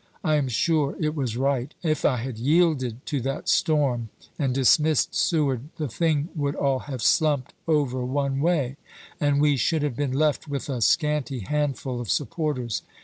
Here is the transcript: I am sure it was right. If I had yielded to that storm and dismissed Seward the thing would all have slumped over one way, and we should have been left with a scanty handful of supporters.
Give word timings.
I 0.23 0.33
am 0.37 0.47
sure 0.47 0.95
it 0.99 1.13
was 1.13 1.37
right. 1.37 1.75
If 1.83 2.05
I 2.05 2.17
had 2.17 2.39
yielded 2.39 3.05
to 3.05 3.21
that 3.21 3.47
storm 3.47 4.09
and 4.39 4.51
dismissed 4.51 5.13
Seward 5.13 5.69
the 5.77 5.87
thing 5.87 6.29
would 6.35 6.55
all 6.55 6.79
have 6.89 7.03
slumped 7.03 7.53
over 7.67 8.03
one 8.03 8.39
way, 8.39 8.77
and 9.19 9.39
we 9.39 9.57
should 9.57 9.83
have 9.83 9.95
been 9.95 10.13
left 10.13 10.47
with 10.47 10.69
a 10.69 10.81
scanty 10.81 11.41
handful 11.41 12.01
of 12.01 12.09
supporters. 12.09 12.81